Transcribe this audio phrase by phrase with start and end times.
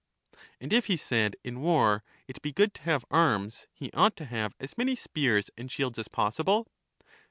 [0.59, 4.25] And if, he said, in war it be good to have arms, he ought to
[4.25, 6.65] have as many spears and shields as possible?